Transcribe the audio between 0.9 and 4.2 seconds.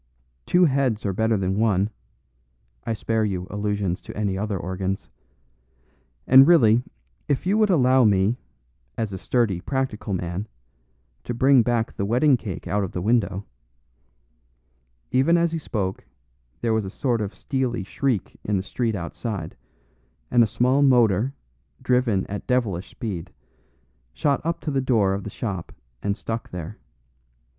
are better than one I spare you allusions to